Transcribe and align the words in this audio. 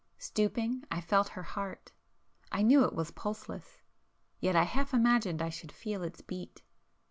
Stooping, 0.17 0.83
I 0.89 0.99
felt 0.99 1.29
her 1.37 1.43
heart,—I 1.43 2.63
knew 2.63 2.83
it 2.85 2.93
was 2.95 3.11
pulseless; 3.11 3.83
yet 4.39 4.55
I 4.55 4.63
half 4.63 4.95
imagined 4.95 5.43
I 5.43 5.49
should 5.49 5.71
feel 5.71 6.01
its 6.01 6.21
beat. 6.21 6.63